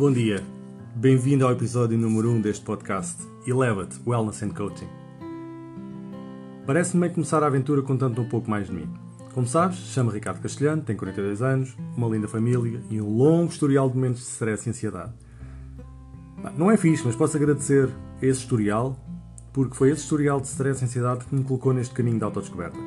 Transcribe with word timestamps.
Bom 0.00 0.10
dia, 0.10 0.42
bem-vindo 0.96 1.44
ao 1.44 1.52
episódio 1.52 1.98
número 1.98 2.30
1 2.30 2.34
um 2.36 2.40
deste 2.40 2.64
podcast 2.64 3.22
Elevate 3.46 4.00
Wellness 4.06 4.42
and 4.42 4.48
Coaching. 4.48 4.88
Parece-me 6.66 7.02
bem 7.02 7.14
começar 7.14 7.42
a 7.42 7.48
aventura 7.48 7.82
contando 7.82 8.18
um 8.22 8.24
pouco 8.26 8.50
mais 8.50 8.68
de 8.68 8.72
mim. 8.72 8.88
Como 9.34 9.46
sabes, 9.46 9.76
chamo 9.76 10.08
Ricardo 10.08 10.40
Castelhano, 10.40 10.80
tenho 10.80 10.98
42 10.98 11.42
anos, 11.42 11.76
uma 11.94 12.08
linda 12.08 12.26
família 12.26 12.80
e 12.88 12.98
um 12.98 13.14
longo 13.14 13.52
historial 13.52 13.90
de 13.90 13.96
momentos 13.96 14.22
de 14.22 14.28
stress 14.28 14.66
e 14.66 14.70
ansiedade. 14.70 15.12
Não 16.56 16.70
é 16.70 16.78
fixe, 16.78 17.04
mas 17.04 17.14
posso 17.14 17.36
agradecer 17.36 17.90
a 18.22 18.24
esse 18.24 18.40
historial, 18.40 18.98
porque 19.52 19.76
foi 19.76 19.90
esse 19.90 20.00
historial 20.00 20.40
de 20.40 20.46
stress 20.46 20.80
e 20.80 20.86
ansiedade 20.86 21.26
que 21.26 21.34
me 21.34 21.44
colocou 21.44 21.74
neste 21.74 21.92
caminho 21.92 22.16
de 22.16 22.24
autodescoberta. 22.24 22.78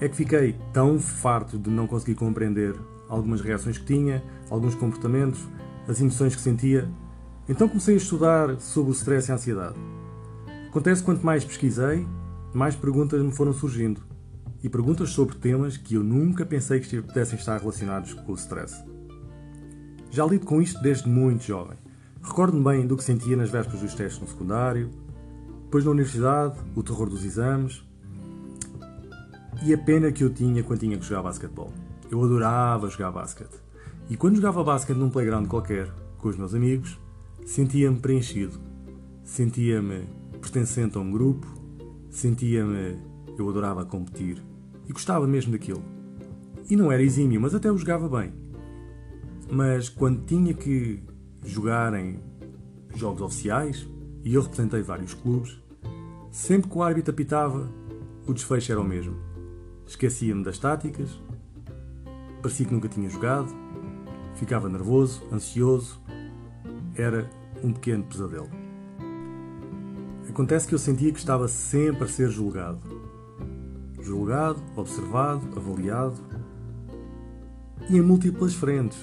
É 0.00 0.08
que 0.08 0.16
fiquei 0.16 0.56
tão 0.72 0.98
farto 0.98 1.56
de 1.56 1.70
não 1.70 1.86
conseguir 1.86 2.16
compreender 2.16 2.74
algumas 3.08 3.40
reações 3.40 3.78
que 3.78 3.84
tinha, 3.84 4.20
alguns 4.50 4.74
comportamentos, 4.74 5.46
as 5.88 6.00
emoções 6.00 6.34
que 6.34 6.40
sentia. 6.40 6.88
Então 7.48 7.68
comecei 7.68 7.94
a 7.94 7.98
estudar 7.98 8.60
sobre 8.60 8.90
o 8.90 8.94
stress 8.94 9.28
e 9.28 9.32
a 9.32 9.34
ansiedade. 9.34 9.76
Acontece 10.68 11.02
que 11.02 11.06
quanto 11.06 11.24
mais 11.24 11.44
pesquisei, 11.44 12.06
mais 12.54 12.74
perguntas 12.74 13.22
me 13.22 13.32
foram 13.32 13.52
surgindo. 13.52 14.00
E 14.62 14.68
perguntas 14.68 15.10
sobre 15.10 15.36
temas 15.36 15.76
que 15.76 15.96
eu 15.96 16.02
nunca 16.02 16.46
pensei 16.46 16.80
que 16.80 17.02
pudessem 17.02 17.38
estar 17.38 17.58
relacionados 17.58 18.14
com 18.14 18.32
o 18.32 18.36
stress. 18.36 18.84
Já 20.10 20.24
lido 20.24 20.46
com 20.46 20.62
isto 20.62 20.80
desde 20.80 21.08
muito 21.08 21.44
jovem. 21.44 21.76
Recordo-me 22.22 22.62
bem 22.62 22.86
do 22.86 22.96
que 22.96 23.02
sentia 23.02 23.36
nas 23.36 23.50
vésperas 23.50 23.80
dos 23.80 23.94
testes 23.94 24.20
no 24.20 24.28
secundário, 24.28 24.90
depois 25.64 25.84
na 25.84 25.90
universidade, 25.90 26.54
o 26.76 26.82
terror 26.82 27.08
dos 27.08 27.24
exames 27.24 27.82
e 29.64 29.72
a 29.72 29.78
pena 29.78 30.12
que 30.12 30.22
eu 30.22 30.28
tinha 30.28 30.62
quando 30.62 30.80
tinha 30.80 30.98
que 30.98 31.04
jogar 31.04 31.22
basquetebol. 31.22 31.72
Eu 32.10 32.22
adorava 32.22 32.88
jogar 32.88 33.10
basquete. 33.10 33.56
E 34.08 34.16
quando 34.16 34.36
jogava 34.36 34.64
basquete 34.64 34.96
num 34.96 35.10
playground 35.10 35.46
qualquer, 35.46 35.92
com 36.18 36.28
os 36.28 36.36
meus 36.36 36.54
amigos, 36.54 36.98
sentia-me 37.44 37.98
preenchido. 37.98 38.58
Sentia-me 39.24 40.06
pertencente 40.40 40.98
a 40.98 41.00
um 41.00 41.10
grupo, 41.10 41.46
sentia-me. 42.10 42.98
Eu 43.38 43.48
adorava 43.48 43.84
competir. 43.84 44.42
E 44.88 44.92
gostava 44.92 45.26
mesmo 45.26 45.52
daquilo. 45.52 45.82
E 46.68 46.76
não 46.76 46.92
era 46.92 47.02
exímio, 47.02 47.40
mas 47.40 47.54
até 47.54 47.70
o 47.70 47.78
jogava 47.78 48.08
bem. 48.08 48.32
Mas 49.50 49.88
quando 49.88 50.24
tinha 50.24 50.52
que 50.52 51.02
jogar 51.44 51.94
em 51.94 52.20
jogos 52.94 53.22
oficiais, 53.22 53.88
e 54.24 54.34
eu 54.34 54.42
representei 54.42 54.82
vários 54.82 55.14
clubes, 55.14 55.60
sempre 56.30 56.70
que 56.70 56.76
o 56.76 56.82
árbitro 56.82 57.12
apitava, 57.12 57.68
o 58.26 58.32
desfecho 58.32 58.72
era 58.72 58.80
o 58.80 58.84
mesmo. 58.84 59.16
Esquecia-me 59.86 60.44
das 60.44 60.58
táticas, 60.58 61.20
parecia 62.40 62.66
que 62.66 62.72
nunca 62.72 62.88
tinha 62.88 63.08
jogado, 63.08 63.52
ficava 64.34 64.68
nervoso, 64.68 65.22
ansioso, 65.32 66.00
era 66.94 67.28
um 67.62 67.72
pequeno 67.72 68.04
pesadelo. 68.04 68.48
Acontece 70.28 70.66
que 70.66 70.74
eu 70.74 70.78
sentia 70.78 71.12
que 71.12 71.18
estava 71.18 71.46
sempre 71.46 72.04
a 72.04 72.08
ser 72.08 72.30
julgado. 72.30 72.80
Julgado, 74.00 74.62
observado, 74.74 75.46
avaliado. 75.56 76.16
E 77.90 77.96
em 77.96 78.00
múltiplas 78.00 78.54
frentes. 78.54 78.98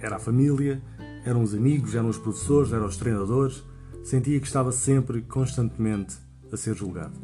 Era 0.00 0.16
a 0.16 0.18
família, 0.18 0.82
eram 1.24 1.42
os 1.42 1.54
amigos, 1.54 1.94
eram 1.94 2.08
os 2.08 2.18
professores, 2.18 2.72
eram 2.72 2.86
os 2.86 2.96
treinadores. 2.96 3.62
Sentia 4.02 4.40
que 4.40 4.46
estava 4.46 4.72
sempre, 4.72 5.22
constantemente, 5.22 6.16
a 6.52 6.56
ser 6.56 6.74
julgado. 6.74 7.18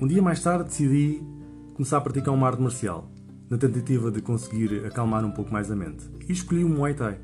Um 0.00 0.06
dia 0.06 0.22
mais 0.22 0.42
tarde 0.42 0.64
decidi 0.64 1.20
começar 1.74 1.98
a 1.98 2.00
praticar 2.00 2.32
uma 2.32 2.46
arte 2.46 2.62
marcial, 2.62 3.10
na 3.50 3.58
tentativa 3.58 4.12
de 4.12 4.22
conseguir 4.22 4.86
acalmar 4.86 5.24
um 5.24 5.32
pouco 5.32 5.52
mais 5.52 5.70
a 5.70 5.76
mente. 5.76 6.08
E 6.28 6.32
escolhi 6.32 6.64
o 6.64 6.68
Muay 6.68 6.94
Thai. 6.94 7.18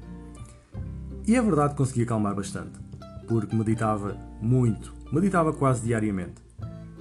E 1.25 1.37
é 1.37 1.41
verdade 1.41 1.71
que 1.71 1.79
consegui 1.79 2.03
acalmar 2.03 2.35
bastante, 2.35 2.79
porque 3.29 3.55
meditava 3.55 4.17
muito, 4.43 4.93
meditava 5.13 5.53
quase 5.53 5.83
diariamente 5.83 6.45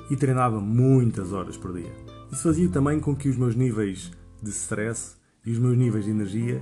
e 0.10 0.16
treinava 0.16 0.60
muitas 0.62 1.34
horas 1.34 1.58
por 1.58 1.74
dia. 1.74 1.92
Isso 2.32 2.44
fazia 2.44 2.70
também 2.70 3.00
com 3.00 3.16
que 3.16 3.28
os 3.28 3.36
meus 3.36 3.56
níveis 3.56 4.12
de 4.42 4.50
stress 4.52 5.16
e 5.44 5.52
os 5.52 5.58
meus 5.58 5.76
níveis 5.76 6.06
de 6.06 6.12
energia 6.12 6.62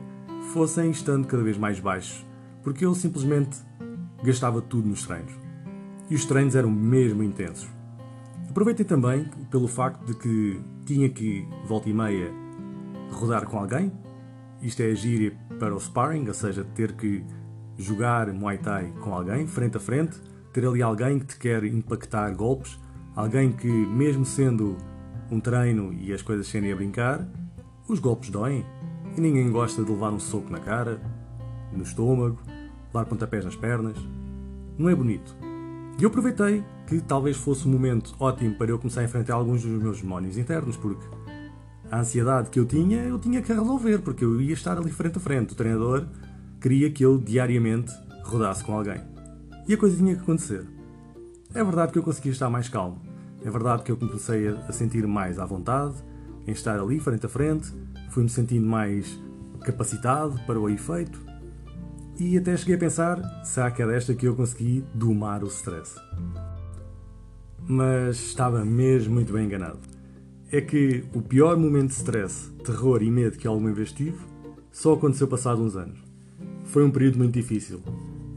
fossem 0.53 0.90
estando 0.90 1.28
cada 1.28 1.44
vez 1.44 1.57
mais 1.57 1.80
baixos, 1.80 2.25
porque 2.63 2.85
eu 2.85 2.95
simplesmente 2.95 3.57
gastava 4.24 4.62
tudo 4.62 4.88
nos 4.88 5.06
treinos. 5.06 5.34
E 6.09 6.16
os 6.16 6.25
treinos 6.25 6.56
eram 6.56 6.72
mesmo 6.72 7.24
intensos. 7.24 7.68
Aproveitei 8.50 8.85
também 8.85 9.25
pelo 9.50 9.68
facto 9.68 10.06
de 10.06 10.16
que 10.16 10.62
tinha 10.85 11.09
que, 11.09 11.47
volta 11.68 11.90
e 11.90 11.94
meia, 11.94 12.43
rodar 13.13 13.46
com 13.46 13.57
alguém. 13.57 13.91
Isto 14.62 14.81
é 14.81 14.91
agir 14.91 15.38
para 15.59 15.75
o 15.75 15.79
sparring, 15.79 16.28
ou 16.28 16.34
seja, 16.34 16.63
ter 16.63 16.94
que 16.94 17.24
jogar 17.78 18.31
Muay 18.31 18.57
Thai 18.57 18.94
com 19.01 19.13
alguém, 19.13 19.47
frente 19.47 19.78
a 19.78 19.79
frente, 19.79 20.19
ter 20.51 20.66
ali 20.66 20.81
alguém 20.81 21.19
que 21.19 21.25
te 21.25 21.38
quer 21.38 21.63
impactar 21.63 22.29
golpes, 22.35 22.79
alguém 23.16 23.51
que, 23.51 23.68
mesmo 23.68 24.25
sendo 24.25 24.78
um 25.31 25.40
treino 25.40 25.94
e 25.94 26.13
as 26.13 26.22
coisas 26.22 26.47
serem 26.47 26.72
a 26.72 26.75
brincar, 26.75 27.28
os 27.88 28.00
golpes 28.00 28.29
doem 28.29 28.66
e 29.18 29.22
ninguém 29.22 29.51
gosta 29.51 29.84
de 29.84 29.91
levar 29.91 30.12
um 30.12 30.19
soco 30.19 30.51
na 30.51 30.59
cara, 30.59 31.01
no 31.72 31.84
estômago, 31.84 32.40
dar 32.94 33.06
pontapés 33.06 33.44
nas 33.44 33.56
pernas. 33.56 33.97
Não 34.78 34.90
é 34.90 34.95
bonito. 34.95 35.35
E 36.00 36.03
eu 36.03 36.09
aproveitei 36.09 36.63
que 36.88 37.00
talvez 37.01 37.38
fosse 37.38 37.68
um 37.68 37.72
momento 37.72 38.16
ótimo 38.19 38.56
para 38.56 38.72
eu 38.72 38.80
começar 38.80 39.01
a 39.01 39.03
enfrentar 39.03 39.35
alguns 39.35 39.63
dos 39.63 39.81
meus 39.81 40.01
demónios 40.01 40.38
internos, 40.38 40.78
porque 40.78 41.06
a 41.91 41.99
ansiedade 41.99 42.49
que 42.49 42.59
eu 42.59 42.66
tinha, 42.66 43.03
eu 43.03 43.19
tinha 43.19 43.41
que 43.41 43.51
resolver, 43.51 43.99
porque 43.99 44.23
eu 44.23 44.41
ia 44.41 44.53
estar 44.53 44.77
ali 44.77 44.91
frente 44.91 45.17
a 45.17 45.21
frente. 45.21 45.53
O 45.53 45.55
treinador 45.55 46.07
queria 46.59 46.89
que 46.91 47.03
eu 47.03 47.17
diariamente 47.17 47.91
rodasse 48.23 48.63
com 48.63 48.73
alguém. 48.73 49.01
E 49.67 49.73
a 49.73 49.77
coisa 49.77 49.95
tinha 49.95 50.16
que 50.16 50.21
acontecer. 50.21 50.66
É 51.53 51.63
verdade 51.63 51.91
que 51.91 51.99
eu 51.99 52.03
conseguia 52.03 52.31
estar 52.31 52.49
mais 52.49 52.67
calmo. 52.67 53.01
É 53.45 53.49
verdade 53.49 53.83
que 53.83 53.91
eu 53.91 53.97
comecei 53.97 54.47
a 54.47 54.71
sentir 54.71 55.05
mais 55.05 55.38
à 55.38 55.45
vontade 55.45 55.95
em 56.47 56.51
estar 56.51 56.79
ali 56.79 56.99
frente 56.99 57.25
a 57.25 57.29
frente. 57.29 57.71
Fui-me 58.09 58.29
sentindo 58.29 58.65
mais 58.65 59.19
capacitado 59.61 60.39
para 60.45 60.59
o 60.59 60.69
efeito. 60.69 61.19
E 62.19 62.38
até 62.38 62.55
cheguei 62.55 62.75
a 62.75 62.79
pensar, 62.79 63.19
será 63.44 63.71
que 63.71 63.81
é 63.81 63.88
desta 63.88 64.13
que 64.13 64.27
eu 64.27 64.35
consegui 64.35 64.85
domar 64.94 65.44
o 65.44 65.47
stress? 65.47 65.95
Mas 67.67 68.17
estava 68.17 68.63
mesmo 68.63 69.13
muito 69.15 69.33
bem 69.33 69.45
enganado. 69.45 69.93
É 70.53 70.62
que 70.62 71.03
o 71.16 71.19
pior 71.19 71.58
momento 71.58 71.88
de 71.88 71.96
stress, 71.96 72.52
terror 72.64 73.02
e 73.02 73.09
medo 73.09 73.40
que 73.40 73.47
alguma 73.47 73.74
vez 73.74 73.91
tive 73.91 74.19
só 74.72 74.94
aconteceu 74.94 75.28
passado 75.28 75.64
uns 75.64 75.75
anos. 75.75 75.97
Foi 76.66 76.86
um 76.86 76.91
período 76.91 77.18
muito 77.18 77.34
difícil. 77.34 77.81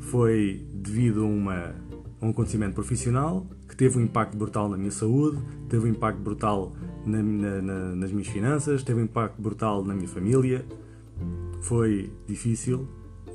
Foi 0.00 0.66
devido 0.72 1.25
a, 1.25 1.26
uma, 1.26 1.75
a 2.19 2.25
um 2.25 2.31
acontecimento 2.31 2.72
profissional 2.72 3.47
que 3.69 3.76
teve 3.76 3.99
um 3.99 4.00
impacto 4.00 4.34
brutal 4.34 4.66
na 4.66 4.78
minha 4.78 4.91
saúde, 4.91 5.37
teve 5.69 5.84
um 5.84 5.91
impacto 5.91 6.19
brutal 6.22 6.72
na, 7.05 7.22
na, 7.22 7.60
na, 7.60 7.94
nas 7.97 8.10
minhas 8.10 8.28
finanças, 8.28 8.82
teve 8.82 8.99
um 8.99 9.05
impacto 9.05 9.38
brutal 9.38 9.84
na 9.84 9.94
minha 9.94 10.09
família. 10.09 10.65
Foi 11.60 12.10
difícil 12.26 12.88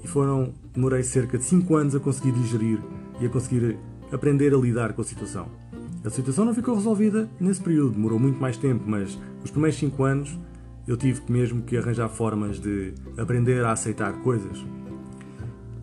e 0.03 0.07
foram 0.07 0.55
demorei 0.73 1.03
cerca 1.03 1.37
de 1.37 1.43
5 1.43 1.75
anos 1.75 1.93
a 1.93 1.99
conseguir 1.99 2.31
digerir 2.31 2.79
e 3.19 3.27
a 3.27 3.29
conseguir 3.29 3.77
aprender 4.11 4.55
a 4.55 4.57
lidar 4.57 4.93
com 4.93 5.03
a 5.03 5.05
situação. 5.05 5.70
A 6.03 6.09
situação 6.09 6.45
não 6.45 6.53
ficou 6.53 6.75
resolvida 6.75 7.29
nesse 7.39 7.61
período, 7.61 7.91
demorou 7.91 8.19
muito 8.19 8.39
mais 8.41 8.57
tempo, 8.57 8.83
mas 8.87 9.17
os 9.43 9.51
primeiros 9.51 9.77
5 9.77 10.03
anos 10.03 10.39
eu 10.87 10.97
tive 10.97 11.21
mesmo 11.29 11.61
que 11.61 11.77
arranjar 11.77 12.09
formas 12.09 12.59
de 12.59 12.93
aprender 13.17 13.63
a 13.63 13.71
aceitar 13.71 14.13
coisas. 14.21 14.65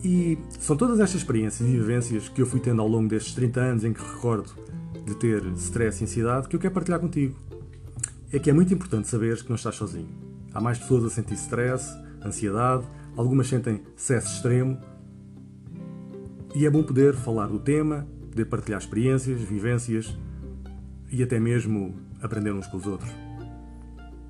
E 0.03 0.37
são 0.59 0.75
todas 0.75 0.99
estas 0.99 1.21
experiências 1.21 1.67
e 1.67 1.71
vivências 1.71 2.27
que 2.29 2.41
eu 2.41 2.45
fui 2.45 2.59
tendo 2.59 2.81
ao 2.81 2.87
longo 2.87 3.07
destes 3.07 3.33
30 3.33 3.59
anos 3.59 3.83
em 3.83 3.93
que 3.93 4.01
recordo 4.01 4.51
de 5.05 5.15
ter 5.15 5.43
stress 5.55 6.01
e 6.01 6.03
ansiedade 6.03 6.47
que 6.47 6.55
eu 6.55 6.59
quero 6.59 6.73
partilhar 6.73 6.99
contigo. 6.99 7.35
É 8.31 8.39
que 8.39 8.49
é 8.49 8.53
muito 8.53 8.73
importante 8.73 9.07
saberes 9.07 9.41
que 9.41 9.49
não 9.49 9.55
estás 9.55 9.75
sozinho. 9.75 10.09
Há 10.53 10.61
mais 10.61 10.77
pessoas 10.77 11.05
a 11.05 11.09
sentir 11.09 11.33
stress, 11.35 11.89
ansiedade, 12.23 12.85
algumas 13.15 13.47
sentem 13.47 13.81
stress 13.97 14.27
extremo. 14.27 14.77
E 16.55 16.65
é 16.65 16.69
bom 16.69 16.83
poder 16.83 17.13
falar 17.15 17.47
do 17.47 17.59
tema, 17.59 18.07
poder 18.29 18.45
partilhar 18.45 18.79
experiências, 18.79 19.41
vivências 19.41 20.17
e 21.11 21.21
até 21.23 21.39
mesmo 21.39 21.95
aprender 22.21 22.51
uns 22.51 22.67
com 22.67 22.77
os 22.77 22.85
outros. 22.85 23.09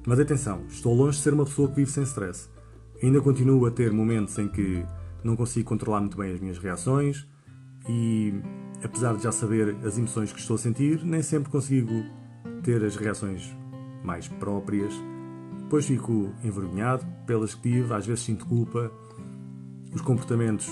Mas 0.06 0.20
atenção, 0.20 0.64
estou 0.68 0.94
longe 0.94 1.18
de 1.18 1.24
ser 1.24 1.34
uma 1.34 1.46
pessoa 1.46 1.68
que 1.70 1.76
vive 1.76 1.92
sem 1.92 2.04
stress. 2.04 2.50
Ainda 3.02 3.22
continuo 3.22 3.66
a 3.66 3.72
ter 3.72 3.92
momentos 3.92 4.38
em 4.38 4.48
que 4.48 4.84
não 5.24 5.36
consigo 5.36 5.68
controlar 5.68 6.00
muito 6.00 6.18
bem 6.18 6.34
as 6.34 6.40
minhas 6.40 6.58
reações 6.58 7.28
e, 7.88 8.34
apesar 8.84 9.16
de 9.16 9.24
já 9.24 9.32
saber 9.32 9.76
as 9.86 9.98
emoções 9.98 10.32
que 10.32 10.40
estou 10.40 10.56
a 10.56 10.60
sentir, 10.60 11.04
nem 11.04 11.22
sempre 11.22 11.52
consigo 11.52 12.04
ter 12.64 12.84
as 12.84 12.96
reações 12.96 13.56
mais 14.04 14.28
próprias. 14.28 14.94
Depois 15.62 15.86
fico 15.86 16.34
envergonhado 16.44 17.06
pelas 17.26 17.54
que 17.54 17.62
tive, 17.62 17.94
às 17.94 18.06
vezes 18.06 18.24
sinto 18.24 18.46
culpa. 18.46 18.92
Os 19.94 20.02
comportamentos, 20.02 20.68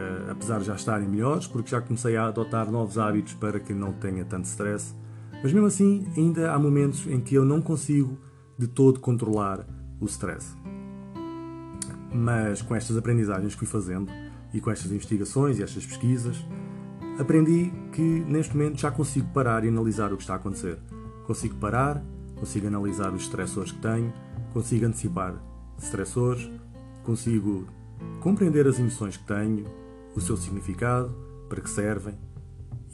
uh, 0.00 0.30
apesar 0.30 0.60
de 0.60 0.66
já 0.66 0.74
estarem 0.74 1.08
melhores, 1.08 1.46
porque 1.46 1.70
já 1.70 1.80
comecei 1.80 2.16
a 2.16 2.26
adotar 2.26 2.70
novos 2.70 2.98
hábitos 2.98 3.34
para 3.34 3.60
que 3.60 3.74
não 3.74 3.92
tenha 3.92 4.24
tanto 4.24 4.46
stress, 4.46 4.94
mas 5.42 5.52
mesmo 5.52 5.66
assim 5.66 6.06
ainda 6.16 6.52
há 6.52 6.58
momentos 6.58 7.06
em 7.06 7.20
que 7.20 7.34
eu 7.34 7.44
não 7.44 7.60
consigo 7.60 8.18
de 8.58 8.66
todo 8.66 9.00
controlar 9.00 9.66
o 10.00 10.06
stress. 10.06 10.56
Mas 12.12 12.60
com 12.62 12.74
estas 12.74 12.96
aprendizagens 12.96 13.54
que 13.54 13.60
fui 13.60 13.68
fazendo 13.68 14.10
e 14.52 14.60
com 14.60 14.70
estas 14.70 14.90
investigações 14.90 15.58
e 15.58 15.62
estas 15.62 15.86
pesquisas, 15.86 16.44
aprendi 17.18 17.72
que 17.92 18.02
neste 18.02 18.56
momento 18.56 18.80
já 18.80 18.90
consigo 18.90 19.28
parar 19.32 19.64
e 19.64 19.68
analisar 19.68 20.12
o 20.12 20.16
que 20.16 20.22
está 20.22 20.34
a 20.34 20.36
acontecer. 20.36 20.78
Consigo 21.26 21.54
parar, 21.56 22.02
consigo 22.36 22.66
analisar 22.66 23.12
os 23.12 23.22
estressores 23.22 23.72
que 23.72 23.78
tenho, 23.78 24.12
consigo 24.52 24.86
antecipar 24.86 25.34
estressores, 25.78 26.50
consigo 27.04 27.66
compreender 28.20 28.66
as 28.66 28.78
emoções 28.78 29.16
que 29.16 29.24
tenho, 29.24 29.64
o 30.14 30.20
seu 30.20 30.36
significado, 30.36 31.14
para 31.48 31.60
que 31.60 31.70
servem. 31.70 32.14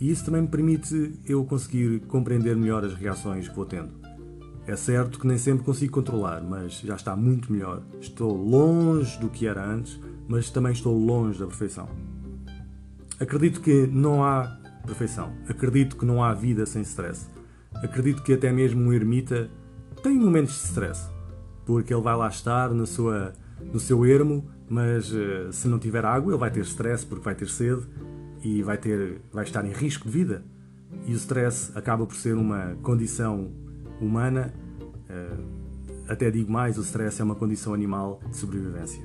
E 0.00 0.10
isso 0.10 0.24
também 0.24 0.42
me 0.42 0.48
permite 0.48 1.18
eu 1.24 1.44
conseguir 1.44 2.00
compreender 2.00 2.56
melhor 2.56 2.84
as 2.84 2.94
reações 2.94 3.48
que 3.48 3.54
vou 3.54 3.64
tendo. 3.64 3.92
É 4.66 4.74
certo 4.74 5.20
que 5.20 5.26
nem 5.26 5.38
sempre 5.38 5.64
consigo 5.64 5.92
controlar, 5.92 6.42
mas 6.42 6.80
já 6.80 6.96
está 6.96 7.14
muito 7.14 7.52
melhor. 7.52 7.82
Estou 8.00 8.36
longe 8.36 9.18
do 9.20 9.28
que 9.28 9.46
era 9.46 9.64
antes, 9.64 9.98
mas 10.28 10.50
também 10.50 10.72
estou 10.72 10.98
longe 10.98 11.38
da 11.38 11.46
perfeição. 11.46 11.88
Acredito 13.20 13.60
que 13.60 13.86
não 13.86 14.24
há 14.24 14.60
perfeição. 14.84 15.32
Acredito 15.48 15.96
que 15.96 16.04
não 16.04 16.22
há 16.22 16.34
vida 16.34 16.66
sem 16.66 16.82
stress. 16.82 17.28
Acredito 17.74 18.22
que 18.22 18.32
até 18.32 18.50
mesmo 18.52 18.80
um 18.80 18.92
ermita 18.92 19.50
tem 20.02 20.18
momentos 20.18 20.54
de 20.54 20.64
stress, 20.64 21.08
porque 21.64 21.92
ele 21.92 22.02
vai 22.02 22.16
lá 22.16 22.28
estar 22.28 22.70
na 22.70 22.86
sua, 22.86 23.32
no 23.72 23.78
seu 23.78 24.04
ermo, 24.04 24.48
mas 24.68 25.12
uh, 25.12 25.52
se 25.52 25.68
não 25.68 25.78
tiver 25.78 26.04
água, 26.04 26.32
ele 26.32 26.38
vai 26.38 26.50
ter 26.50 26.60
stress 26.60 27.04
porque 27.04 27.24
vai 27.24 27.34
ter 27.34 27.48
sede 27.48 27.82
e 28.42 28.62
vai, 28.62 28.78
ter, 28.78 29.20
vai 29.32 29.44
estar 29.44 29.64
em 29.64 29.72
risco 29.72 30.06
de 30.06 30.10
vida. 30.10 30.44
E 31.06 31.12
o 31.12 31.16
stress 31.16 31.72
acaba 31.74 32.06
por 32.06 32.14
ser 32.14 32.34
uma 32.34 32.76
condição 32.82 33.50
humana, 34.00 34.52
eh, 35.08 35.38
até 36.08 36.30
digo 36.30 36.50
mais, 36.50 36.78
o 36.78 36.80
stress 36.82 37.20
é 37.20 37.24
uma 37.24 37.34
condição 37.34 37.74
animal 37.74 38.20
de 38.30 38.36
sobrevivência. 38.36 39.02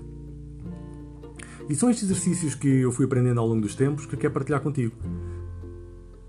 E 1.70 1.76
são 1.76 1.90
estes 1.90 2.10
exercícios 2.10 2.56
que 2.56 2.68
eu 2.68 2.92
fui 2.92 3.06
aprendendo 3.06 3.40
ao 3.40 3.48
longo 3.48 3.62
dos 3.62 3.76
tempos 3.76 4.06
que 4.06 4.18
quero 4.18 4.34
partilhar 4.34 4.62
contigo. 4.62 4.96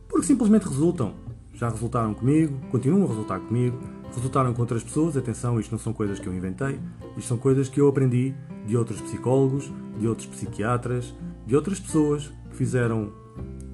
Porque 0.08 0.26
simplesmente 0.26 0.68
resultam. 0.68 1.14
Já 1.54 1.68
resultaram 1.68 2.14
comigo, 2.14 2.58
continuam 2.70 3.04
a 3.04 3.08
resultar 3.08 3.40
comigo, 3.40 3.78
resultaram 4.14 4.52
com 4.52 4.62
outras 4.62 4.82
pessoas. 4.82 5.16
Atenção, 5.16 5.58
isto 5.58 5.72
não 5.72 5.78
são 5.78 5.92
coisas 5.92 6.18
que 6.18 6.26
eu 6.26 6.34
inventei, 6.34 6.78
isto 7.16 7.28
são 7.28 7.38
coisas 7.38 7.68
que 7.68 7.80
eu 7.80 7.88
aprendi 7.88 8.34
de 8.66 8.76
outros 8.76 9.00
psicólogos, 9.00 9.70
de 9.98 10.06
outros 10.06 10.26
psiquiatras, 10.26 11.14
de 11.46 11.56
outras 11.56 11.80
pessoas 11.80 12.32
que 12.50 12.56
fizeram 12.56 13.12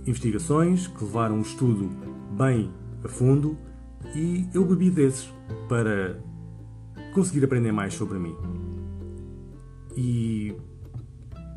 investigações, 0.06 0.86
que 0.86 1.04
levaram 1.04 1.36
um 1.36 1.42
estudo 1.42 1.90
bem 2.36 2.72
a 3.04 3.08
fundo 3.08 3.56
e 4.14 4.48
eu 4.54 4.64
bebi 4.64 4.90
desses 4.90 5.32
para 5.68 6.18
conseguir 7.12 7.44
aprender 7.44 7.72
mais 7.72 7.94
sobre 7.94 8.18
mim. 8.18 8.34
E 9.96 10.54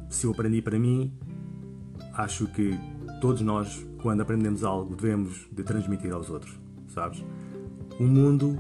se 0.09 0.25
eu 0.25 0.31
aprendi 0.31 0.61
para 0.61 0.77
mim, 0.77 1.13
acho 2.13 2.47
que 2.47 2.77
todos 3.21 3.41
nós, 3.41 3.85
quando 4.01 4.21
aprendemos 4.21 4.63
algo, 4.63 4.95
devemos 4.95 5.47
de 5.51 5.63
transmitir 5.63 6.11
aos 6.11 6.29
outros, 6.29 6.59
sabes? 6.87 7.23
O 8.01 8.03
mundo 8.03 8.57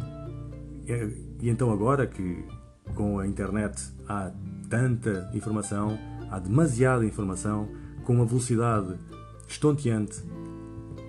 e 1.41 1.49
então 1.49 1.71
agora 1.71 2.05
que 2.05 2.45
com 2.93 3.17
a 3.17 3.25
internet 3.25 3.81
há 4.07 4.31
tanta 4.69 5.31
informação, 5.33 5.97
há 6.29 6.37
demasiada 6.37 7.03
informação, 7.03 7.67
com 8.03 8.13
uma 8.13 8.25
velocidade 8.25 8.99
estonteante, 9.47 10.21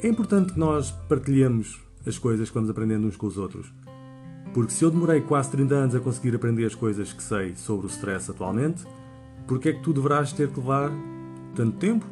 é 0.02 0.08
importante 0.08 0.54
que 0.54 0.58
nós 0.58 0.90
partilhemos 1.10 1.78
as 2.06 2.16
coisas 2.16 2.48
que 2.48 2.54
vamos 2.54 2.70
aprendendo 2.70 3.06
uns 3.06 3.16
com 3.16 3.26
os 3.26 3.36
outros. 3.36 3.70
Porque 4.54 4.72
se 4.72 4.82
eu 4.82 4.90
demorei 4.90 5.20
quase 5.20 5.50
30 5.50 5.74
anos 5.74 5.94
a 5.94 6.00
conseguir 6.00 6.34
aprender 6.34 6.64
as 6.64 6.74
coisas 6.74 7.12
que 7.12 7.22
sei 7.22 7.54
sobre 7.54 7.86
o 7.86 7.90
stress 7.90 8.30
atualmente, 8.30 8.82
porque 9.46 9.68
é 9.68 9.72
que 9.74 9.82
tu 9.82 9.92
deverás 9.92 10.32
ter 10.32 10.48
que 10.48 10.58
levar 10.58 10.90
tanto 11.54 11.76
tempo? 11.76 12.06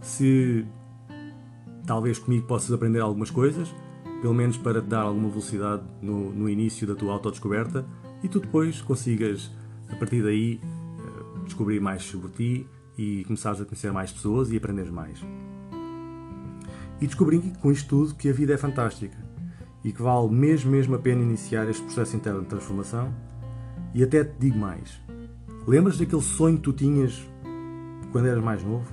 Se 0.00 0.66
talvez 1.86 2.18
comigo 2.18 2.46
possas 2.46 2.72
aprender 2.72 3.00
algumas 3.00 3.30
coisas, 3.30 3.68
pelo 4.20 4.34
menos 4.34 4.56
para 4.56 4.80
te 4.80 4.88
dar 4.88 5.02
alguma 5.02 5.28
velocidade 5.28 5.82
no, 6.02 6.32
no 6.32 6.48
início 6.48 6.86
da 6.86 6.94
tua 6.94 7.12
autodescoberta 7.12 7.86
e 8.22 8.28
tu 8.28 8.40
depois 8.40 8.80
consigas, 8.80 9.50
a 9.88 9.96
partir 9.96 10.22
daí, 10.22 10.60
eh, 10.62 11.44
descobrir 11.44 11.80
mais 11.80 12.02
sobre 12.02 12.30
ti 12.32 12.66
e 12.96 13.24
começares 13.24 13.60
a 13.60 13.64
conhecer 13.64 13.92
mais 13.92 14.10
pessoas 14.10 14.50
e 14.50 14.56
aprenderes 14.56 14.90
mais. 14.90 15.24
E 17.00 17.06
descobri 17.06 17.40
com 17.60 17.70
isto 17.70 17.88
tudo 17.88 18.14
que 18.16 18.28
a 18.28 18.32
vida 18.32 18.54
é 18.54 18.56
fantástica 18.56 19.16
e 19.84 19.92
que 19.92 20.02
vale 20.02 20.28
mesmo, 20.30 20.72
mesmo 20.72 20.96
a 20.96 20.98
pena 20.98 21.22
iniciar 21.22 21.68
este 21.68 21.82
processo 21.84 22.16
interno 22.16 22.42
de 22.42 22.48
transformação. 22.48 23.14
E 23.94 24.02
até 24.02 24.24
te 24.24 24.34
digo 24.38 24.58
mais: 24.58 25.00
lembras 25.66 25.96
daquele 25.96 26.22
sonho 26.22 26.56
que 26.56 26.64
tu 26.64 26.72
tinhas 26.72 27.24
quando 28.10 28.26
eras 28.26 28.42
mais 28.42 28.64
novo? 28.64 28.92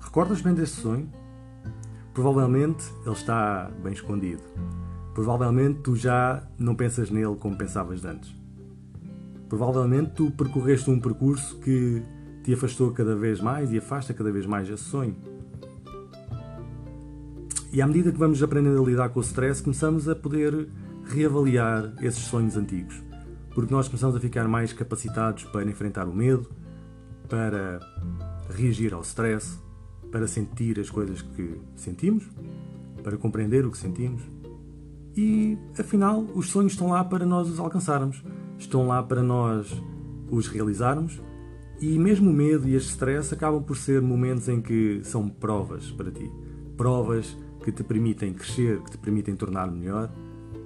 Recordas 0.00 0.40
bem 0.40 0.54
desse 0.54 0.80
sonho? 0.80 1.08
Provavelmente 2.12 2.84
ele 3.04 3.14
está 3.14 3.70
bem 3.82 3.92
escondido. 3.92 4.42
Provavelmente 5.14 5.80
tu 5.80 5.96
já 5.96 6.42
não 6.58 6.74
pensas 6.74 7.10
nele 7.10 7.36
como 7.36 7.56
pensavas 7.56 8.04
antes. 8.04 8.34
Provavelmente 9.48 10.12
tu 10.12 10.30
percorreste 10.30 10.90
um 10.90 11.00
percurso 11.00 11.58
que 11.58 12.02
te 12.42 12.54
afastou 12.54 12.92
cada 12.92 13.14
vez 13.16 13.40
mais 13.40 13.72
e 13.72 13.78
afasta 13.78 14.14
cada 14.14 14.30
vez 14.30 14.46
mais 14.46 14.68
esse 14.68 14.84
sonho. 14.84 15.16
E 17.72 17.80
à 17.80 17.86
medida 17.86 18.10
que 18.10 18.18
vamos 18.18 18.42
aprendendo 18.42 18.82
a 18.82 18.84
lidar 18.84 19.10
com 19.10 19.20
o 19.20 19.22
stress, 19.22 19.62
começamos 19.62 20.08
a 20.08 20.14
poder 20.14 20.68
reavaliar 21.04 21.94
esses 22.00 22.24
sonhos 22.24 22.56
antigos. 22.56 23.00
Porque 23.54 23.72
nós 23.72 23.86
começamos 23.88 24.16
a 24.16 24.20
ficar 24.20 24.48
mais 24.48 24.72
capacitados 24.72 25.44
para 25.44 25.64
enfrentar 25.64 26.08
o 26.08 26.14
medo, 26.14 26.48
para 27.28 27.80
reagir 28.50 28.92
ao 28.92 29.02
stress, 29.02 29.58
para 30.10 30.26
sentir 30.26 30.78
as 30.78 30.90
coisas 30.90 31.22
que 31.22 31.60
sentimos, 31.74 32.28
para 33.02 33.16
compreender 33.16 33.64
o 33.64 33.70
que 33.70 33.78
sentimos. 33.78 34.22
E 35.16 35.58
afinal, 35.78 36.24
os 36.34 36.50
sonhos 36.50 36.72
estão 36.72 36.88
lá 36.88 37.04
para 37.04 37.26
nós 37.26 37.48
os 37.48 37.58
alcançarmos, 37.58 38.22
estão 38.58 38.86
lá 38.86 39.02
para 39.02 39.22
nós 39.22 39.70
os 40.30 40.46
realizarmos. 40.46 41.20
E 41.80 41.98
mesmo 41.98 42.30
o 42.30 42.32
medo 42.32 42.68
e 42.68 42.74
este 42.74 42.90
stress 42.90 43.32
acabam 43.32 43.62
por 43.62 43.76
ser 43.76 44.02
momentos 44.02 44.48
em 44.48 44.60
que 44.60 45.00
são 45.02 45.28
provas 45.28 45.90
para 45.90 46.10
ti. 46.10 46.30
Provas 46.76 47.36
que 47.64 47.72
te 47.72 47.82
permitem 47.82 48.34
crescer, 48.34 48.80
que 48.82 48.90
te 48.90 48.98
permitem 48.98 49.34
tornar 49.34 49.70
melhor, 49.70 50.10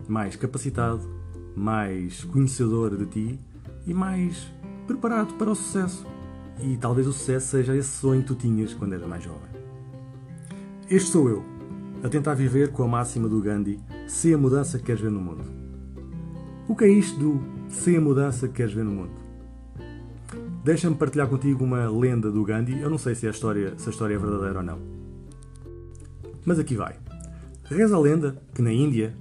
mais 0.08 0.36
capacitado, 0.36 1.08
mais 1.56 2.24
conhecedor 2.24 2.96
de 2.96 3.06
ti 3.06 3.40
e 3.86 3.94
mais 3.94 4.52
preparado 4.86 5.34
para 5.34 5.50
o 5.50 5.54
sucesso. 5.54 6.13
E 6.60 6.76
talvez 6.76 7.06
o 7.06 7.12
sucesso 7.12 7.48
seja 7.48 7.76
esse 7.76 7.88
sonho 7.88 8.22
que 8.22 8.28
tu 8.28 8.34
tinhas 8.34 8.72
quando 8.72 8.94
eras 8.94 9.08
mais 9.08 9.22
jovem. 9.22 9.48
Este 10.88 11.10
sou 11.10 11.28
eu, 11.28 11.44
a 12.02 12.08
tentar 12.08 12.34
viver 12.34 12.70
com 12.70 12.82
a 12.82 12.88
máxima 12.88 13.28
do 13.28 13.40
Gandhi: 13.40 13.80
se 14.06 14.32
a 14.32 14.38
mudança 14.38 14.78
que 14.78 14.84
queres 14.84 15.00
ver 15.00 15.10
no 15.10 15.20
mundo. 15.20 15.44
O 16.68 16.74
que 16.74 16.84
é 16.84 16.88
isto 16.88 17.18
do 17.18 17.42
se 17.68 17.96
a 17.96 18.00
mudança 18.00 18.48
que 18.48 18.54
queres 18.54 18.72
ver 18.72 18.84
no 18.84 18.90
mundo? 18.90 19.12
Deixa-me 20.64 20.96
partilhar 20.96 21.28
contigo 21.28 21.62
uma 21.62 21.90
lenda 21.90 22.30
do 22.30 22.42
Gandhi. 22.42 22.80
Eu 22.80 22.88
não 22.88 22.96
sei 22.96 23.14
se 23.14 23.26
a 23.26 23.30
história, 23.30 23.74
se 23.76 23.88
a 23.88 23.92
história 23.92 24.14
é 24.14 24.18
verdadeira 24.18 24.60
ou 24.60 24.64
não. 24.64 24.78
Mas 26.44 26.58
aqui 26.58 26.74
vai. 26.74 26.96
Reza 27.64 27.94
a 27.94 28.00
lenda 28.00 28.36
que 28.54 28.62
na 28.62 28.72
Índia, 28.72 29.14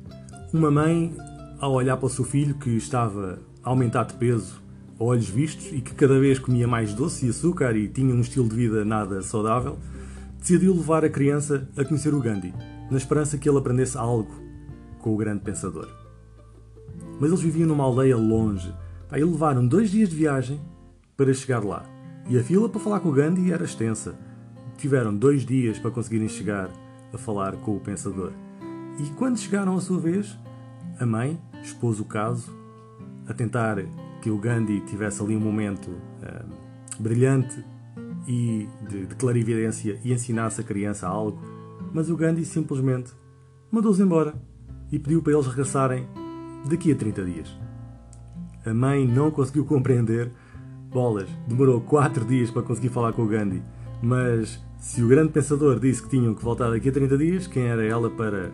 uma 0.53 0.71
mãe, 0.71 1.13
ao 1.59 1.73
olhar 1.73 1.97
para 1.97 2.05
o 2.05 2.09
seu 2.09 2.23
filho 2.23 2.55
que 2.55 2.69
estava 2.71 3.39
a 3.61 3.69
aumentar 3.69 4.05
de 4.05 4.13
peso 4.13 4.62
olhos 5.03 5.29
vistos 5.29 5.67
e 5.71 5.81
que 5.81 5.93
cada 5.93 6.19
vez 6.19 6.39
comia 6.39 6.67
mais 6.67 6.93
doce 6.93 7.25
e 7.25 7.29
açúcar 7.29 7.75
e 7.75 7.87
tinha 7.87 8.13
um 8.13 8.21
estilo 8.21 8.47
de 8.47 8.55
vida 8.55 8.85
nada 8.85 9.21
saudável, 9.21 9.77
decidiu 10.39 10.73
levar 10.73 11.05
a 11.05 11.09
criança 11.09 11.67
a 11.77 11.83
conhecer 11.85 12.13
o 12.13 12.19
Gandhi, 12.19 12.53
na 12.89 12.97
esperança 12.97 13.37
que 13.37 13.47
ele 13.47 13.57
aprendesse 13.57 13.97
algo 13.97 14.31
com 14.99 15.13
o 15.13 15.17
grande 15.17 15.41
pensador. 15.41 15.87
Mas 17.19 17.29
eles 17.29 17.41
viviam 17.41 17.67
numa 17.67 17.83
aldeia 17.83 18.17
longe. 18.17 18.73
Aí 19.09 19.23
levaram 19.23 19.65
dois 19.65 19.91
dias 19.91 20.09
de 20.09 20.15
viagem 20.15 20.59
para 21.15 21.33
chegar 21.33 21.63
lá. 21.63 21.85
E 22.29 22.37
a 22.37 22.43
fila 22.43 22.69
para 22.69 22.79
falar 22.79 22.99
com 22.99 23.09
o 23.09 23.13
Gandhi 23.13 23.51
era 23.51 23.63
extensa. 23.63 24.15
Tiveram 24.77 25.15
dois 25.15 25.45
dias 25.45 25.77
para 25.77 25.91
conseguirem 25.91 26.27
chegar 26.27 26.69
a 27.13 27.17
falar 27.17 27.55
com 27.57 27.75
o 27.75 27.79
pensador. 27.79 28.31
E 28.99 29.09
quando 29.17 29.37
chegaram 29.37 29.75
à 29.75 29.81
sua 29.81 29.99
vez, 29.99 30.37
a 30.99 31.05
mãe 31.05 31.39
expôs 31.61 31.99
o 31.99 32.05
caso, 32.05 32.51
a 33.27 33.33
tentar 33.33 33.77
que 34.23 34.31
o 34.31 34.37
Gandhi 34.37 34.79
tivesse 34.79 35.21
ali 35.21 35.35
um 35.35 35.39
momento 35.41 35.89
uh, 35.89 36.47
brilhante 36.97 37.61
e 38.25 38.69
de, 38.87 39.05
de 39.05 39.15
clarividência 39.15 39.99
e 40.01 40.13
ensinasse 40.13 40.61
a 40.61 40.63
criança 40.63 41.09
algo, 41.09 41.41
mas 41.91 42.09
o 42.09 42.15
Gandhi 42.15 42.45
simplesmente 42.45 43.11
mandou-os 43.69 43.99
embora 43.99 44.33
e 44.89 44.97
pediu 44.97 45.21
para 45.21 45.33
eles 45.33 45.45
regressarem 45.45 46.07
daqui 46.69 46.93
a 46.93 46.95
30 46.95 47.25
dias. 47.25 47.59
A 48.65 48.73
mãe 48.73 49.05
não 49.05 49.29
conseguiu 49.29 49.65
compreender. 49.65 50.31
Bolas, 50.89 51.27
demorou 51.45 51.81
4 51.81 52.23
dias 52.23 52.49
para 52.49 52.61
conseguir 52.61 52.89
falar 52.89 53.11
com 53.11 53.23
o 53.23 53.27
Gandhi, 53.27 53.61
mas 54.01 54.63
se 54.77 55.03
o 55.03 55.07
grande 55.09 55.33
pensador 55.33 55.81
disse 55.81 56.01
que 56.01 56.09
tinham 56.09 56.33
que 56.33 56.45
voltar 56.45 56.69
daqui 56.69 56.87
a 56.87 56.93
30 56.93 57.17
dias, 57.17 57.45
quem 57.45 57.67
era 57.67 57.83
ela 57.83 58.09
para 58.09 58.51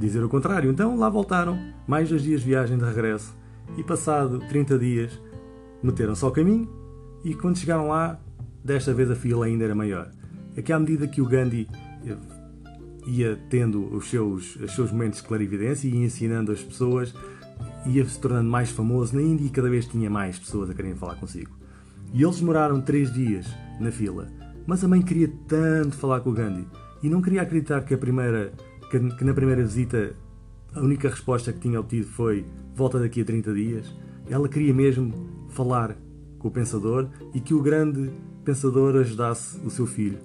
dizer 0.00 0.24
o 0.24 0.28
contrário? 0.28 0.68
Então 0.68 0.98
lá 0.98 1.08
voltaram, 1.08 1.56
mais 1.86 2.08
dois 2.08 2.22
dias 2.22 2.40
de 2.40 2.48
viagem 2.48 2.76
de 2.76 2.84
regresso, 2.84 3.38
e 3.76 3.82
passado 3.82 4.38
30 4.48 4.78
dias, 4.78 5.20
meteram-se 5.82 6.24
ao 6.24 6.30
caminho 6.30 6.68
e 7.24 7.34
quando 7.34 7.58
chegaram 7.58 7.88
lá, 7.88 8.20
desta 8.64 8.92
vez 8.92 9.10
a 9.10 9.14
fila 9.14 9.46
ainda 9.46 9.64
era 9.64 9.74
maior. 9.74 10.10
É 10.56 10.62
que 10.62 10.72
à 10.72 10.78
medida 10.78 11.06
que 11.06 11.20
o 11.20 11.26
Gandhi 11.26 11.68
ia 13.06 13.38
tendo 13.48 13.94
os 13.94 14.08
seus, 14.08 14.56
os 14.56 14.74
seus 14.74 14.90
momentos 14.90 15.20
de 15.20 15.28
clarividência 15.28 15.88
e 15.88 15.96
ensinando 15.96 16.52
as 16.52 16.62
pessoas, 16.62 17.14
ia 17.86 18.04
se 18.04 18.18
tornando 18.18 18.50
mais 18.50 18.70
famoso 18.70 19.14
na 19.14 19.22
Índia 19.22 19.46
e 19.46 19.50
cada 19.50 19.70
vez 19.70 19.86
tinha 19.86 20.10
mais 20.10 20.38
pessoas 20.38 20.70
a 20.70 20.74
querem 20.74 20.94
falar 20.94 21.16
consigo. 21.16 21.50
E 22.12 22.22
eles 22.22 22.40
demoraram 22.40 22.80
três 22.80 23.12
dias 23.12 23.46
na 23.78 23.90
fila. 23.90 24.28
Mas 24.66 24.84
a 24.84 24.88
mãe 24.88 25.00
queria 25.00 25.32
tanto 25.46 25.96
falar 25.96 26.20
com 26.20 26.30
o 26.30 26.32
Gandhi 26.32 26.66
e 27.02 27.08
não 27.08 27.22
queria 27.22 27.42
acreditar 27.42 27.82
que, 27.82 27.94
a 27.94 27.98
primeira, 27.98 28.52
que 28.90 29.24
na 29.24 29.34
primeira 29.34 29.62
visita 29.62 30.14
a 30.74 30.80
única 30.80 31.08
resposta 31.08 31.52
que 31.52 31.60
tinha 31.60 31.80
obtido 31.80 32.06
foi 32.06 32.44
volta 32.74 32.98
daqui 32.98 33.20
a 33.20 33.24
30 33.24 33.52
dias. 33.54 33.94
Ela 34.28 34.48
queria 34.48 34.72
mesmo 34.72 35.46
falar 35.48 35.96
com 36.38 36.48
o 36.48 36.50
pensador 36.50 37.08
e 37.34 37.40
que 37.40 37.52
o 37.52 37.62
grande 37.62 38.10
pensador 38.44 38.96
ajudasse 38.96 39.58
o 39.64 39.70
seu 39.70 39.86
filho 39.86 40.18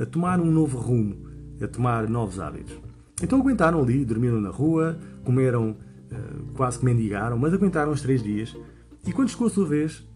a 0.00 0.06
tomar 0.06 0.40
um 0.40 0.50
novo 0.50 0.78
rumo, 0.78 1.16
a 1.60 1.66
tomar 1.66 2.08
novos 2.08 2.38
hábitos. 2.38 2.78
Então 3.22 3.40
aguentaram 3.40 3.82
ali, 3.82 4.04
dormiram 4.04 4.40
na 4.40 4.50
rua, 4.50 4.96
comeram, 5.24 5.76
eh, 6.10 6.16
quase 6.54 6.78
que 6.78 6.84
mendigaram, 6.84 7.36
mas 7.36 7.52
aguentaram 7.52 7.90
os 7.90 8.00
três 8.00 8.22
dias. 8.22 8.56
E 9.04 9.12
quando 9.12 9.28
chegou 9.28 9.48
a 9.48 9.50
sua 9.50 9.66
vez, 9.66 10.06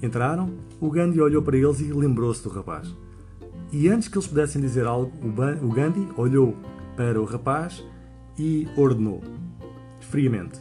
entraram, 0.00 0.50
o 0.80 0.88
Gandhi 0.88 1.20
olhou 1.20 1.42
para 1.42 1.56
eles 1.56 1.80
e 1.80 1.92
lembrou-se 1.92 2.42
do 2.44 2.48
rapaz. 2.48 2.94
E 3.72 3.88
antes 3.88 4.06
que 4.06 4.16
eles 4.16 4.28
pudessem 4.28 4.62
dizer 4.62 4.86
algo, 4.86 5.12
o 5.62 5.72
Gandhi 5.72 6.08
olhou 6.16 6.56
para 6.96 7.20
o 7.20 7.24
rapaz 7.24 7.84
e 8.38 8.68
ordenou, 8.76 9.22
friamente: 10.00 10.60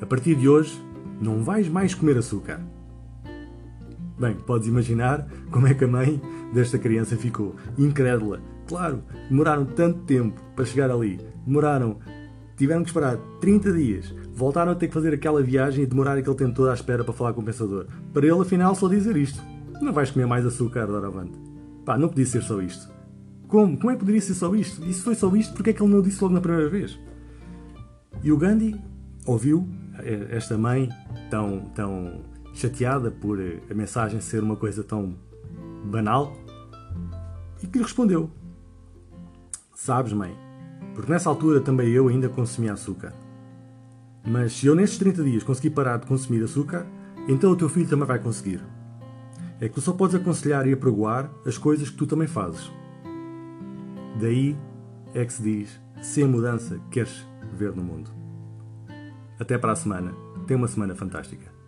A 0.00 0.06
partir 0.06 0.34
de 0.34 0.48
hoje, 0.48 0.80
não 1.20 1.42
vais 1.42 1.68
mais 1.68 1.94
comer 1.94 2.16
açúcar. 2.18 2.60
Bem, 4.18 4.34
podes 4.34 4.68
imaginar 4.68 5.26
como 5.50 5.66
é 5.66 5.74
que 5.74 5.84
a 5.84 5.88
mãe 5.88 6.20
desta 6.52 6.78
criança 6.78 7.16
ficou 7.16 7.56
incrédula. 7.78 8.40
Claro, 8.66 9.02
demoraram 9.28 9.64
tanto 9.64 10.00
tempo 10.00 10.40
para 10.54 10.64
chegar 10.64 10.90
ali. 10.90 11.18
Demoraram, 11.46 11.98
tiveram 12.56 12.82
que 12.82 12.90
esperar 12.90 13.16
30 13.40 13.72
dias. 13.72 14.14
Voltaram 14.34 14.72
a 14.72 14.74
ter 14.74 14.88
que 14.88 14.94
fazer 14.94 15.14
aquela 15.14 15.42
viagem 15.42 15.84
e 15.84 15.86
demorar 15.86 16.18
aquele 16.18 16.36
tempo 16.36 16.54
todo 16.54 16.68
à 16.68 16.74
espera 16.74 17.02
para 17.02 17.14
falar 17.14 17.32
com 17.32 17.40
o 17.40 17.44
pensador. 17.44 17.86
Para 18.12 18.26
ele, 18.26 18.40
afinal, 18.40 18.74
só 18.74 18.88
dizer 18.88 19.16
isto: 19.16 19.42
Não 19.80 19.92
vais 19.92 20.10
comer 20.10 20.26
mais 20.26 20.44
açúcar, 20.44 20.86
doravante. 20.86 21.38
Pá, 21.84 21.96
não 21.96 22.08
podia 22.08 22.26
ser 22.26 22.42
só 22.42 22.60
isto. 22.60 22.99
Como? 23.50 23.76
Como 23.76 23.90
é 23.90 23.94
que 23.94 23.98
poderia 23.98 24.20
ser 24.20 24.34
só 24.34 24.54
isto? 24.54 24.84
E 24.86 24.94
se 24.94 25.02
foi 25.02 25.16
só 25.16 25.34
isto, 25.34 25.52
porque 25.54 25.70
é 25.70 25.72
que 25.72 25.82
ele 25.82 25.92
não 25.92 26.00
disse 26.00 26.22
logo 26.22 26.32
na 26.32 26.40
primeira 26.40 26.70
vez? 26.70 26.96
E 28.22 28.30
o 28.30 28.36
Gandhi 28.36 28.80
ouviu 29.26 29.68
eh, 29.98 30.28
esta 30.30 30.56
mãe 30.56 30.88
tão, 31.28 31.62
tão 31.74 32.20
chateada 32.54 33.10
por 33.10 33.40
eh, 33.40 33.58
a 33.68 33.74
mensagem 33.74 34.20
ser 34.20 34.40
uma 34.44 34.54
coisa 34.54 34.84
tão 34.84 35.16
banal 35.84 36.36
e 37.60 37.66
que 37.66 37.78
lhe 37.78 37.82
respondeu: 37.82 38.30
Sabes, 39.74 40.12
mãe, 40.12 40.32
porque 40.94 41.10
nessa 41.10 41.28
altura 41.28 41.60
também 41.60 41.88
eu 41.88 42.06
ainda 42.06 42.28
consumia 42.28 42.72
açúcar. 42.72 43.12
Mas 44.24 44.52
se 44.52 44.66
eu 44.68 44.76
nestes 44.76 44.98
30 45.00 45.24
dias 45.24 45.42
conseguir 45.42 45.70
parar 45.70 45.96
de 45.96 46.06
consumir 46.06 46.44
açúcar, 46.44 46.86
então 47.26 47.50
o 47.50 47.56
teu 47.56 47.68
filho 47.68 47.88
também 47.88 48.06
vai 48.06 48.20
conseguir. 48.20 48.62
É 49.60 49.68
que 49.68 49.74
tu 49.74 49.80
só 49.80 49.92
podes 49.92 50.14
aconselhar 50.14 50.68
e 50.68 50.72
apregoar 50.72 51.28
as 51.44 51.58
coisas 51.58 51.90
que 51.90 51.96
tu 51.96 52.06
também 52.06 52.28
fazes. 52.28 52.70
Daí 54.20 54.56
é 55.14 55.24
que 55.24 55.32
se 55.32 55.42
diz: 55.42 55.80
se 56.02 56.22
a 56.22 56.28
mudança 56.28 56.78
queres 56.90 57.26
ver 57.52 57.74
no 57.74 57.82
mundo. 57.82 58.10
Até 59.38 59.56
para 59.56 59.72
a 59.72 59.76
semana. 59.76 60.12
Tenha 60.46 60.58
uma 60.58 60.68
semana 60.68 60.94
fantástica. 60.94 61.59